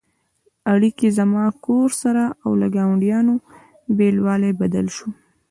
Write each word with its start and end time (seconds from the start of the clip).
اړیکې 0.73 1.07
«زما 1.17 1.45
کور» 1.65 1.89
سره 2.03 2.23
او 2.43 2.51
له 2.61 2.67
ګاونډیانو 2.75 3.33
بېلوالی 3.97 4.51
بدل 4.61 4.85
شو. 4.95 5.07